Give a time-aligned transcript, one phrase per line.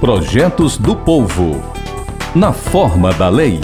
[0.00, 1.62] Projetos do Povo.
[2.34, 3.60] Na forma da lei.